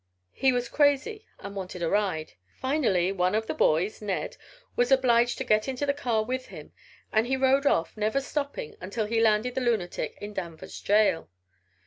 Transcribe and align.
He 0.31 0.51
was 0.51 0.67
crazy 0.67 1.27
and 1.37 1.55
wanted 1.55 1.83
a 1.83 1.87
ride. 1.87 2.33
Finally 2.59 3.11
one 3.11 3.35
of 3.35 3.45
the 3.45 3.53
boys, 3.53 4.01
Ned, 4.01 4.35
was 4.75 4.91
obliged 4.91 5.37
to 5.37 5.43
get 5.43 5.67
into 5.67 5.85
the 5.85 5.93
car 5.93 6.23
with 6.23 6.47
him 6.47 6.71
and 7.11 7.27
he 7.27 7.37
rode 7.37 7.67
off, 7.67 7.95
never 7.95 8.19
stopping 8.19 8.75
until 8.81 9.05
he 9.05 9.21
landed 9.21 9.53
the 9.53 9.61
lunatic 9.61 10.17
in 10.19 10.33
Danvers 10.33 10.79
jail!" 10.79 11.29